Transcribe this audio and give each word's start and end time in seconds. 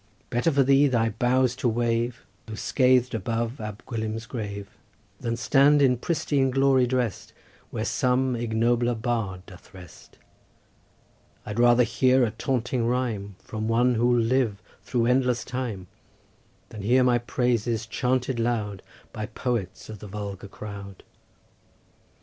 Better 0.31 0.51
for 0.51 0.63
thee 0.63 0.87
thy 0.87 1.09
boughs 1.09 1.55
to 1.57 1.67
wave, 1.69 2.25
Though 2.47 2.55
scath'd, 2.55 3.13
above 3.13 3.61
Ab 3.61 3.85
Gwilym's 3.85 4.25
grave, 4.25 4.67
Than 5.19 5.37
stand 5.37 5.79
in 5.79 5.95
pristine 5.95 6.49
glory 6.49 6.87
drest 6.87 7.33
Where 7.69 7.85
some 7.85 8.35
ignobler 8.35 8.95
bard 8.95 9.45
doth 9.45 9.71
rest; 9.75 10.17
I'd 11.45 11.59
rather 11.59 11.83
hear 11.83 12.23
a 12.23 12.31
taunting 12.31 12.87
rhyme 12.87 13.35
From 13.37 13.67
one 13.67 13.93
who'll 13.93 14.17
live 14.19 14.63
through 14.81 15.05
endless 15.05 15.45
time, 15.45 15.85
Than 16.69 16.81
hear 16.81 17.03
my 17.03 17.19
praises 17.19 17.85
chanted 17.85 18.39
loud 18.39 18.81
By 19.13 19.27
poets 19.27 19.87
of 19.87 19.99
the 19.99 20.07
vulgar 20.07 20.47
crowd." 20.47 21.03